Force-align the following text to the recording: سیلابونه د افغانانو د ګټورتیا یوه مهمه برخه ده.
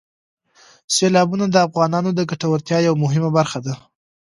سیلابونه 0.95 1.45
د 1.49 1.55
افغانانو 1.67 2.09
د 2.15 2.19
ګټورتیا 2.29 2.77
یوه 2.87 2.97
مهمه 3.03 3.29
برخه 3.37 3.59
ده. 3.65 3.73